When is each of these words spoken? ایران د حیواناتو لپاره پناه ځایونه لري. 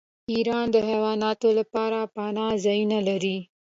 ایران 0.31 0.65
د 0.71 0.75
حیواناتو 0.87 1.47
لپاره 1.59 1.99
پناه 2.15 2.53
ځایونه 2.65 2.97
لري. 3.07 3.37